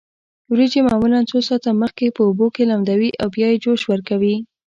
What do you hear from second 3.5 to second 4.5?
یې جوش ورکوي.